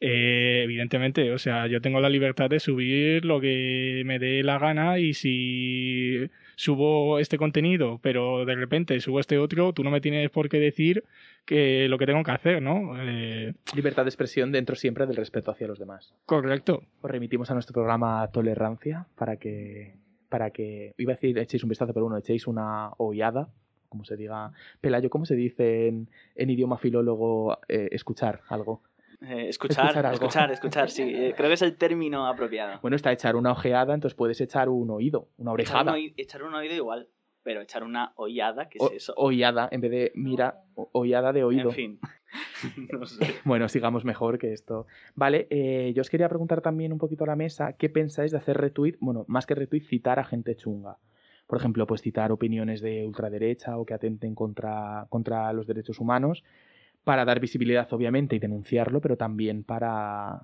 [0.00, 4.58] eh, evidentemente, o sea, yo tengo la libertad de subir lo que me dé la
[4.58, 10.00] gana y si subo este contenido, pero de repente subo este otro, tú no me
[10.00, 11.04] tienes por qué decir
[11.44, 12.94] que lo que tengo que hacer, ¿no?
[12.98, 16.14] Eh, Libertad de expresión dentro siempre del respeto hacia los demás.
[16.24, 16.82] correcto.
[17.02, 19.96] Os remitimos a nuestro programa Tolerancia para que,
[20.30, 23.50] para que, iba a decir echéis un vistazo, pero bueno, echéis una ollada,
[23.90, 24.52] como se diga.
[24.80, 28.80] Pelayo, ¿cómo se dice en, en idioma filólogo eh, escuchar algo?
[29.22, 31.02] Eh, escuchar, Escuchar escuchar, sí.
[31.02, 32.78] Eh, creo que es el término apropiado.
[32.80, 35.94] Bueno, está echar una ojeada, entonces puedes echar un oído, una orejada.
[36.16, 37.08] echar un oído igual,
[37.42, 39.12] pero echar una ollada, ¿qué es O- eso?
[39.16, 41.68] Ollada, en vez de mira, ollada de oído.
[41.70, 42.00] En fin.
[42.92, 43.18] no sé.
[43.44, 44.86] Bueno, sigamos mejor que esto.
[45.14, 48.38] Vale, eh, yo os quería preguntar también un poquito a la mesa, ¿qué pensáis de
[48.38, 48.96] hacer retweet?
[49.00, 50.96] Bueno, más que retweet, citar a gente chunga.
[51.46, 56.44] Por ejemplo, pues citar opiniones de ultraderecha o que atenten contra, contra los derechos humanos
[57.04, 60.42] para dar visibilidad, obviamente, y denunciarlo, pero también para...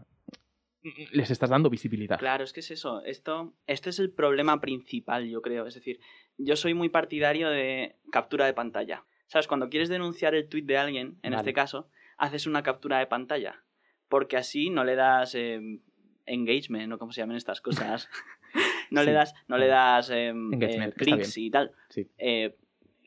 [1.13, 2.19] Les estás dando visibilidad.
[2.19, 3.03] Claro, es que es eso.
[3.05, 5.67] Esto, este es el problema principal, yo creo.
[5.67, 5.99] Es decir,
[6.39, 9.05] yo soy muy partidario de captura de pantalla.
[9.27, 9.49] ¿Sabes?
[9.49, 11.37] Cuando quieres denunciar el tweet de alguien, en Vale.
[11.39, 13.65] este caso, haces una captura de pantalla.
[14.09, 15.61] Porque así no le das eh,
[16.25, 18.09] engagement, o como se llaman estas cosas.
[18.93, 19.07] no Sí.
[19.07, 21.73] le das, no le das eh, Engagement, eh, clics y tal.
[21.89, 22.09] Sí.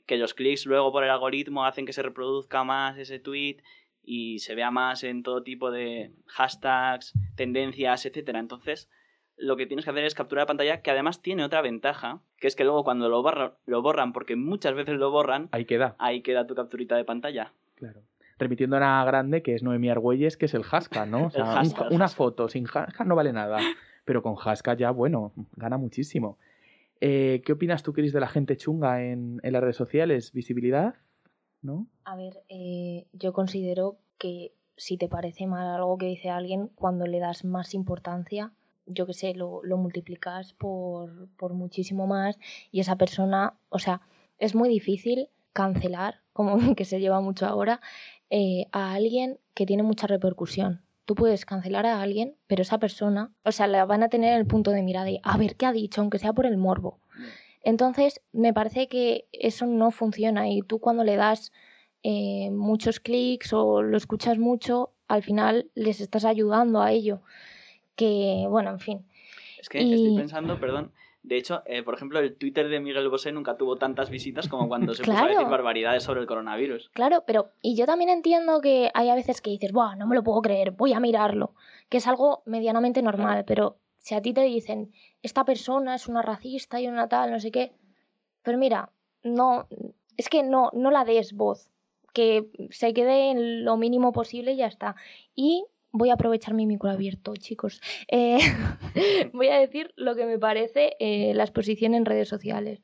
[0.09, 3.57] Que los clics luego por el algoritmo hacen que se reproduzca más ese tweet
[4.01, 8.39] y se vea más en todo tipo de hashtags, tendencias, etcétera.
[8.39, 8.89] Entonces,
[9.37, 12.55] lo que tienes que hacer es capturar pantalla, que además tiene otra ventaja, que es
[12.55, 15.95] que luego cuando lo, borra- lo borran, porque muchas veces lo borran, Ahí queda.
[15.99, 17.53] ahí queda tu capturita de pantalla.
[17.75, 18.01] Claro.
[18.39, 21.25] Remitiendo a una grande que es Noemí Argüelles, que es el Haska, ¿no?
[21.27, 23.59] O sea, un- una foto sin Haska no vale nada,
[24.05, 26.39] pero con Haska ya, bueno, gana muchísimo.
[27.01, 30.31] Eh, ¿Qué opinas tú, Cris, de la gente chunga en, las redes sociales?
[30.33, 30.95] ¿Visibilidad?
[31.61, 31.87] ¿No?
[32.03, 37.05] A ver, eh, yo considero que si te parece mal algo que dice alguien, cuando
[37.05, 38.53] le das más importancia,
[38.85, 42.39] yo qué sé, lo, lo multiplicas por, por muchísimo más
[42.71, 44.01] y esa persona, o sea,
[44.37, 47.81] es muy difícil cancelar, como que se lleva mucho ahora,
[48.29, 50.81] eh, a alguien que tiene mucha repercusión.
[51.09, 54.37] Tú puedes cancelar a alguien, pero esa persona, o sea, la van a tener en
[54.41, 56.99] el punto de mira de a ver qué ha dicho, aunque sea por el morbo.
[57.63, 61.51] Entonces, me parece que eso no funciona y tú cuando le das
[62.03, 67.23] eh, muchos clics o lo escuchas mucho, al final les estás ayudando a ello.
[67.95, 69.07] Que, bueno, en fin.
[69.59, 70.91] Es que Y- estoy pensando, perdón.
[71.21, 74.67] De hecho, eh, por ejemplo, el Twitter de Miguel Bosé nunca tuvo tantas visitas como
[74.67, 75.29] cuando se puso a Claro.
[75.33, 76.89] decir barbaridades sobre el coronavirus.
[76.93, 80.15] Claro, pero y yo también entiendo que hay a veces que dices, Buah, no me
[80.15, 81.53] lo puedo creer, voy a mirarlo,
[81.89, 86.21] que es algo medianamente normal, pero si a ti te dicen, esta persona es una
[86.21, 87.73] racista y una tal, no sé qué,
[88.41, 88.89] pero mira,
[89.23, 89.67] no,
[90.15, 91.69] es que no, no la des voz,
[92.13, 94.95] que se quede en lo mínimo posible y ya está.
[95.35, 97.81] Y voy a aprovechar mi micro abierto, chicos.
[98.07, 98.39] Eh,
[99.33, 102.81] voy a decir lo que me parece eh, la exposición en redes sociales.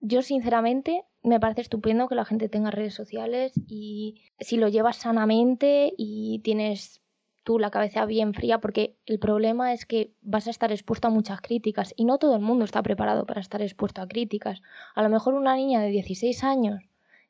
[0.00, 4.96] Yo, sinceramente, me parece estupendo que la gente tenga redes sociales y si lo llevas
[4.96, 7.00] sanamente y tienes
[7.42, 11.10] tú la cabeza bien fría, porque el problema es que vas a estar expuesto a
[11.10, 14.62] muchas críticas y no todo el mundo está preparado para estar expuesto a críticas.
[14.94, 16.82] A lo mejor una niña de 16 años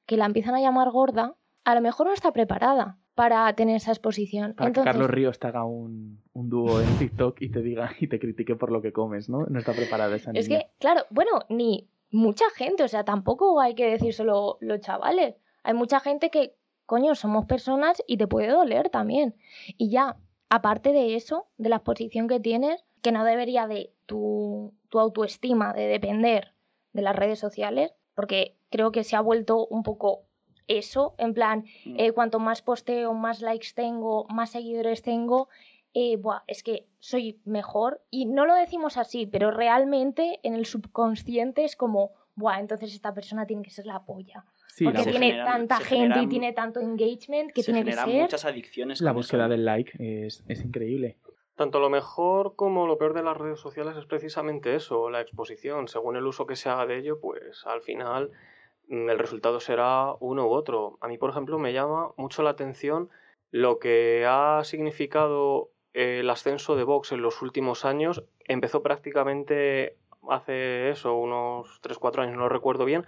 [0.06, 3.92] que la empiezan a llamar gorda, a lo mejor no está preparada para tener esa
[3.92, 4.54] exposición.
[4.54, 7.90] Para Entonces, que Carlos Ríos te haga un, un dúo en TikTok y te diga
[8.00, 9.46] y te critique por lo que comes, ¿no?
[9.46, 10.40] No está preparada esa niña.
[10.40, 15.36] Es que, claro, bueno, ni mucha gente, o sea, tampoco hay que decírselo los chavales.
[15.62, 19.36] Hay mucha gente que, coño, somos personas y te puede doler también.
[19.78, 20.16] Y ya,
[20.48, 25.72] aparte de eso, de la exposición que tienes, que no debería de tu, tu autoestima
[25.72, 26.54] de depender
[26.92, 30.24] de las redes sociales, porque creo que se ha vuelto un poco
[30.68, 35.48] eso, en plan, eh, cuanto más posteo, más likes tengo, más seguidores tengo,
[35.92, 38.00] eh, buah, es que soy mejor.
[38.10, 43.14] Y no lo decimos así, pero realmente en el subconsciente es como, buah, entonces esta
[43.14, 44.44] persona tiene que ser la polla.
[44.68, 47.90] Sí, porque la- tiene generan- tanta gente y tiene tanto engagement que Se tiene que
[47.92, 48.22] generan ser.
[48.22, 49.00] muchas adicciones.
[49.00, 49.16] La eso.
[49.18, 49.92] búsqueda del like
[50.26, 51.16] es, es increíble.
[51.54, 55.86] Tanto lo mejor como lo peor de las redes sociales es precisamente eso, la exposición.
[55.86, 58.53] Según el uso que se haga de ello, pues al final mm,
[58.88, 60.98] el resultado será uno u otro.
[61.00, 63.10] A mí, por ejemplo, me llama mucho la atención
[63.50, 68.24] lo que ha significado eh, el ascenso de Vox en los últimos años.
[68.46, 69.96] Empezó prácticamente
[70.28, 73.06] hace eso, unos 3-4 años, no lo recuerdo bien,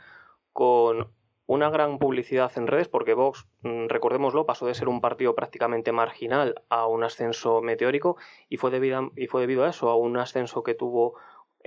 [0.53, 1.09] con
[1.47, 5.93] una gran publicidad en redes, porque Vox, mm, recordémoslo, pasó de ser un partido prácticamente
[5.93, 8.17] marginal a un ascenso meteórico
[8.49, 11.15] y fue, debido y fue debido a eso, a un ascenso que tuvo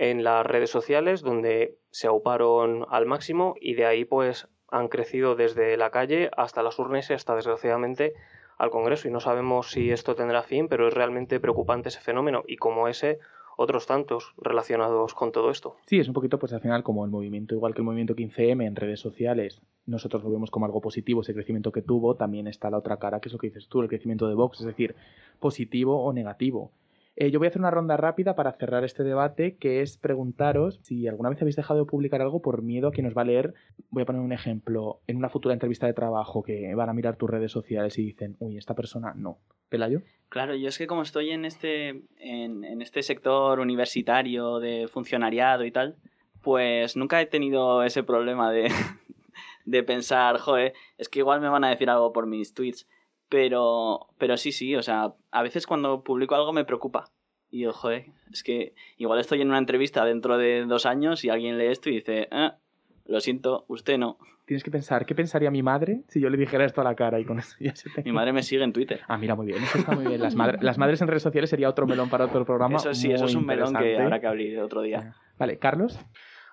[0.00, 5.34] en las redes sociales, donde se auparon al máximo y de ahí pues han crecido
[5.34, 8.14] desde la calle hasta las urnas y hasta desgraciadamente
[8.56, 9.08] al Congreso.
[9.08, 12.88] Y no sabemos si esto tendrá fin, pero es realmente preocupante ese fenómeno y como
[12.88, 13.18] ese,
[13.58, 15.76] otros tantos relacionados con todo esto.
[15.84, 18.66] Sí, es un poquito, pues al final, como el movimiento, igual que el movimiento 15M
[18.66, 22.70] en redes sociales, nosotros lo vemos como algo positivo, ese crecimiento que tuvo, también está
[22.70, 24.94] la otra cara, que es lo que dices tú, el crecimiento de Vox, es decir,
[25.40, 26.72] positivo o negativo.
[27.20, 30.80] Eh, yo voy a hacer una ronda rápida para cerrar este debate, que es preguntaros
[30.82, 33.26] si alguna vez habéis dejado de publicar algo por miedo a que nos va a
[33.26, 33.52] leer.
[33.90, 35.02] Voy a poner un ejemplo.
[35.06, 38.36] En una futura entrevista de trabajo que van a mirar tus redes sociales y dicen,
[38.38, 39.36] uy, esta persona no.
[39.68, 40.00] ¿Pelayo?
[40.30, 45.72] Claro, yo es que como estoy en este, en este sector universitario de funcionariado y
[45.72, 45.96] tal,
[46.40, 48.72] pues nunca he tenido ese problema de,
[49.66, 52.86] de pensar, joder, es que igual me van a decir algo por mis tweets.
[53.30, 57.10] Pero, pero sí, sí, o sea, a veces cuando publico algo me preocupa.
[57.50, 61.30] Y yo, joder, es que igual estoy en una entrevista dentro de dos años y
[61.30, 62.58] alguien lee esto y dice, "Ah,
[63.06, 64.18] lo siento, usted no.
[64.46, 67.20] Tienes que pensar, ¿qué pensaría mi madre si yo le dijera esto a la cara
[67.20, 68.02] y con eso ya se te...
[68.02, 69.00] Mi madre me sigue en Twitter.
[69.06, 70.20] Ah, mira, muy bien, eso está muy bien.
[70.20, 72.76] Las, madre- las madres en redes sociales sería otro melón para otro programa.
[72.76, 75.14] Eso sí, eso es un melón que habrá que abrir otro día.
[75.38, 75.98] Vale, Carlos.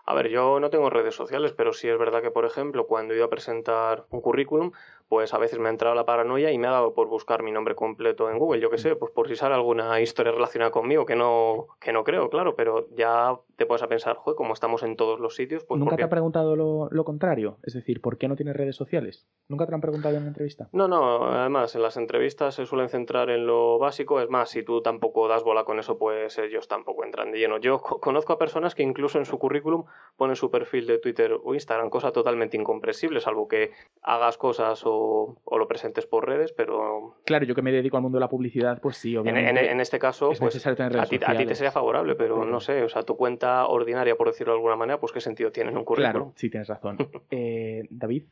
[0.09, 3.13] A ver, yo no tengo redes sociales, pero sí es verdad que, por ejemplo, cuando
[3.13, 4.71] he ido a presentar un currículum,
[5.09, 7.51] pues a veces me ha entrado la paranoia y me ha dado por buscar mi
[7.51, 11.05] nombre completo en Google, yo qué sé, pues por si sale alguna historia relacionada conmigo,
[11.05, 14.81] que no, que no creo, claro, pero ya te puedes a pensar, joder, como estamos
[14.83, 17.57] en todos los sitios, pues ¿Nunca ¿por te han preguntado lo, lo contrario?
[17.63, 19.27] Es decir, ¿por qué no tienes redes sociales?
[19.49, 20.69] ¿Nunca te lo han preguntado en una entrevista?
[20.71, 24.63] No, no, además en las entrevistas se suelen centrar en lo básico, es más, si
[24.63, 27.57] tú tampoco das bola con eso, pues ellos tampoco entran de lleno.
[27.57, 29.83] Yo co- conozco a personas que incluso en su currículum
[30.15, 35.37] ponen su perfil de Twitter o Instagram, cosa totalmente incomprensible, salvo que hagas cosas o,
[35.43, 38.29] o lo presentes por redes, pero Claro, yo que me dedico al mundo de la
[38.29, 39.49] publicidad, pues sí, en, obviamente.
[39.49, 42.59] en- en este caso, es pues a ti, a ti te sería favorable, pero no
[42.59, 45.69] sé, o sea, tu cuenta ordinaria, por decirlo de alguna manera, pues qué sentido tiene
[45.69, 46.11] en un currículum.
[46.11, 46.97] Claro, sí, tienes razón.
[47.29, 48.23] Eh, David.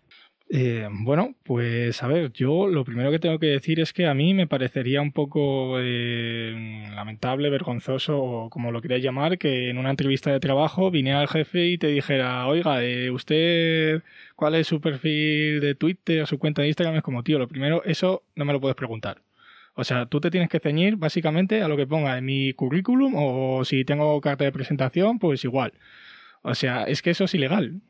[0.48, 4.14] Eh, bueno, pues a ver, yo lo primero que tengo que decir es que a
[4.14, 9.78] mí me parecería un poco eh, lamentable, vergonzoso, o como lo queráis llamar, que en
[9.80, 14.04] una entrevista de trabajo viniera el jefe y te dijera, oiga, eh, usted,
[14.36, 16.98] ¿cuál es su perfil de Twitter o su cuenta de Instagram?
[16.98, 19.22] Es como, tío, lo primero, eso no me lo puedes preguntar.
[19.74, 23.14] O sea, tú te tienes que ceñir básicamente a lo que ponga en mi currículum
[23.16, 25.74] o si tengo carta de presentación, pues igual.
[26.44, 27.82] O sea, es que eso es ilegal.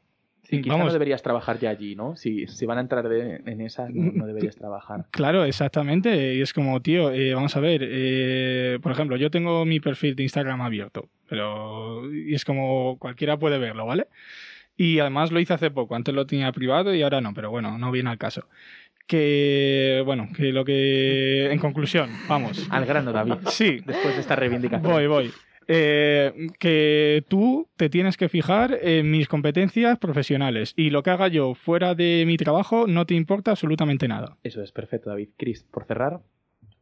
[0.48, 0.88] Sí, quizá Vamos.
[0.88, 2.16] no deberías trabajar ya allí, ¿no?
[2.16, 5.06] Si, si van a entrar de- en esas, no, no deberías trabajar.
[5.12, 6.36] Claro, exactamente.
[6.36, 10.16] Y es como, tío, eh, vamos a ver, eh, por ejemplo, yo tengo mi perfil
[10.16, 14.08] de Instagram abierto, pero y es como cualquiera puede verlo, ¿vale?
[14.78, 17.78] Y además lo hice hace poco, antes lo tenía privado y ahora no, pero bueno,
[17.78, 18.48] no viene al caso.
[19.08, 22.68] Que, bueno, que lo que, en conclusión, vamos.
[22.72, 23.36] Al grano, David.
[23.50, 23.80] Sí.
[23.86, 24.92] Después de esta reivindicación.
[24.92, 25.32] Voy, voy.
[25.68, 31.28] Eh, que tú te tienes que fijar en mis competencias profesionales y lo que haga
[31.28, 34.38] yo fuera de mi trabajo no te importa absolutamente nada.
[34.44, 35.30] Eso es perfecto, David.
[35.38, 36.22] Chris, por cerrar.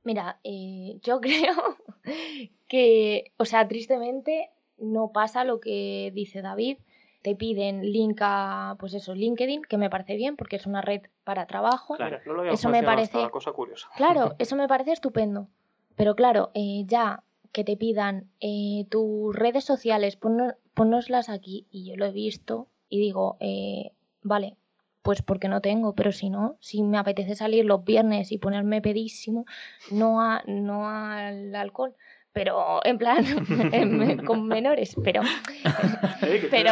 [0.03, 1.77] Mira, eh, yo creo
[2.67, 6.77] que, o sea, tristemente no pasa lo que dice David.
[7.21, 11.03] Te piden link a, pues eso, LinkedIn, que me parece bien porque es una red
[11.23, 11.95] para trabajo.
[11.95, 13.87] Claro, no lo eso me parece, cosa curiosa.
[13.95, 15.47] claro, eso me parece estupendo.
[15.95, 21.67] Pero claro, eh, ya que te pidan eh, tus redes sociales, ponno- ponnoslas aquí.
[21.71, 24.57] Y yo lo he visto y digo, eh, vale,
[25.03, 28.81] pues porque no tengo, pero si no, si me apetece salir los viernes y ponerme
[28.81, 29.45] pedísimo,
[29.91, 31.95] no, a, no al alcohol,
[32.33, 33.23] pero en plan
[33.71, 35.21] en- con menores, pero
[36.51, 36.71] pero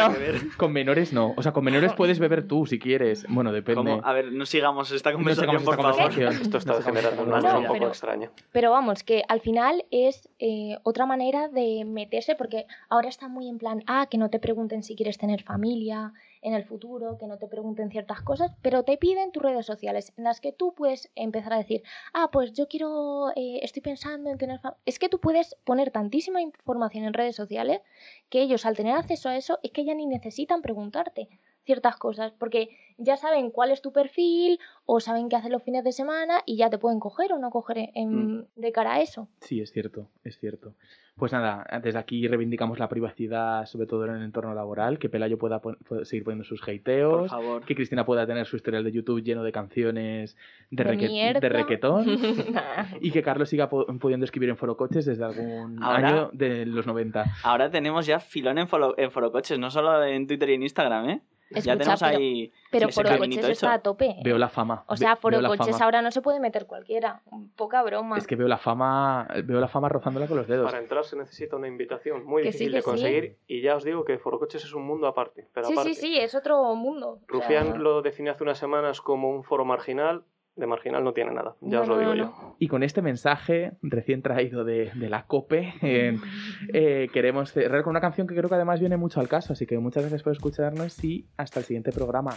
[0.56, 1.34] Con menores no.
[1.36, 3.24] O sea, con menores puedes beber tú si quieres.
[3.28, 3.92] Bueno, depende.
[3.92, 4.04] ¿Cómo?
[4.04, 6.10] A ver, no sigamos esta No conversación, sigamos por esta favor.
[6.10, 6.42] conversación.
[6.42, 8.30] Esto está No generando una No, un poco pero- extraña.
[8.52, 13.48] Pero vamos, que al final es eh, otra manera de meterse, porque ahora está muy
[13.48, 17.26] en plan, ah, que no te pregunten si quieres tener familia en el futuro, que
[17.26, 20.74] no te pregunten ciertas cosas, pero te piden tus redes sociales en las que tú
[20.74, 24.60] puedes empezar a decir, ah, pues yo quiero, eh, estoy pensando en tener.
[24.84, 27.80] Es que tú puedes poner tantísima información en redes sociales
[28.28, 31.28] que ellos al tener acceso a eso es que ya ni necesitan preguntarte
[31.64, 35.84] ciertas cosas, porque ya saben cuál es tu perfil o saben qué haces los fines
[35.84, 39.28] de semana y ya te pueden coger o no coger en- de cara a eso.
[39.40, 40.74] Sí, es cierto, es cierto.
[41.14, 45.36] Pues nada, desde aquí reivindicamos la privacidad, sobre todo en el entorno laboral, que Pelayo
[45.38, 47.64] pueda, pon- seguir poniendo sus hateos, Por favor.
[47.64, 50.36] que Cristina pueda tener su historial de YouTube lleno de canciones
[50.70, 52.06] de, reque- requetón,
[53.00, 57.24] y que Carlos siga pudiendo escribir en forocoches desde algún Ahora- año de los 90.
[57.44, 61.08] Ahora tenemos ya filón en, foro, en forocoches, no solo en Twitter y en Instagram,
[61.10, 61.20] ¿eh?
[61.60, 64.16] Ya Escucha, tenemos pero- ahí Pero ese Forocoches está a tope.
[64.24, 64.84] Veo la fama.
[64.86, 67.22] O sea, Forocoches ahora no se puede meter cualquiera.
[67.56, 68.18] Poca broma.
[68.18, 70.64] Es que veo la fama, veo la fama rozándola con los dedos.
[70.66, 72.84] Para entrar se necesita una invitación muy Que sí, difícil que de sí.
[72.84, 75.48] conseguir y ya os digo que Forocoches es un mundo aparte.
[75.52, 77.08] Pero sí, aparte, sí, sí, es otro mundo.
[77.12, 80.24] O sea, Rufián lo definió hace unas semanas como un foro marginal.
[80.54, 82.56] De marginal no tiene nada, ya os lo No, digo no, yo.
[82.58, 86.18] Y con este mensaje recién traído de, de la COPE, eh,
[86.74, 89.54] eh, queremos cerrar con una canción que creo que además viene mucho al caso.
[89.54, 92.34] Así que muchas gracias por escucharnos y hasta el siguiente programa.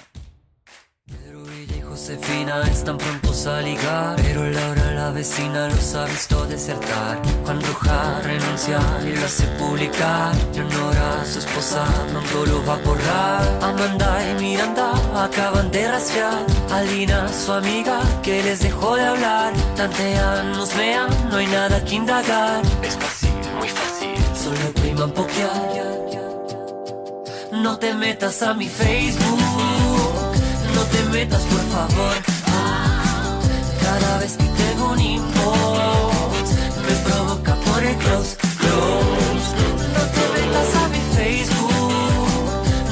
[1.95, 7.21] Josefina están prontos a ligar Pero Laura la vecina los ha visto desertar.
[7.45, 13.59] Juan Roja renuncia y lo hace publicar Leonora su esposa pronto lo va a borrar.
[13.61, 14.91] Amanda y Miranda
[15.23, 19.53] acaban de rastrear a Lina su amiga que les dejó de hablar.
[19.77, 22.61] Tantean, nos vean, no hay nada que indagar.
[22.83, 24.15] Es fácil, muy fácil.
[24.35, 25.95] Solo priman pokear.
[27.51, 29.39] No te metas a mi Facebook,
[30.91, 32.15] te metas por favor.
[33.81, 36.49] Cada vez que tengo un inbox,
[36.87, 39.47] me provoca por el close, close.
[39.95, 42.33] No te metas a mi Facebook,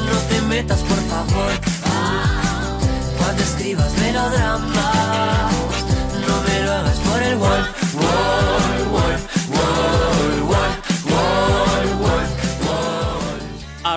[0.10, 1.52] no te metas por favor.
[3.18, 5.54] Cuando escribas melodramas,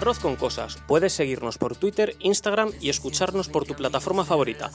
[0.07, 0.79] Arroz con cosas.
[0.87, 4.71] Puedes seguirnos por Twitter, Instagram y escucharnos por tu plataforma favorita.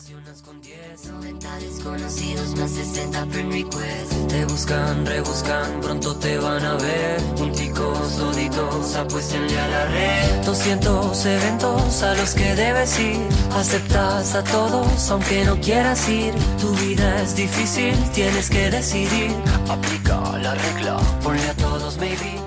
[1.62, 9.58] desconocidos más 60 friend requests Te buscan, rebuscan, pronto te van a ver Punticos, apuéstenle
[9.58, 13.20] a la red 200 eventos a los que debes ir
[13.56, 19.32] Aceptas a todos aunque no quieras ir Tu vida es difícil, tienes que decidir
[19.70, 22.41] Aplica la regla, ponle a todos maybe